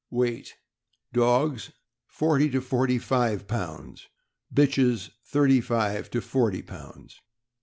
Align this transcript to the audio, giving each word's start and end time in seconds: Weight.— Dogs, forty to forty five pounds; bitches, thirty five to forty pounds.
Weight.— 0.09 0.55
Dogs, 1.23 1.73
forty 2.07 2.49
to 2.49 2.59
forty 2.59 2.97
five 2.97 3.47
pounds; 3.47 4.07
bitches, 4.51 5.11
thirty 5.23 5.61
five 5.61 6.09
to 6.09 6.21
forty 6.21 6.63
pounds. 6.63 7.21